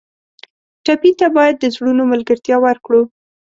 ټپي 0.85 1.11
ته 1.19 1.27
باید 1.37 1.55
د 1.59 1.65
زړونو 1.75 2.03
ملګرتیا 2.13 2.57
ورکړو. 2.65 3.01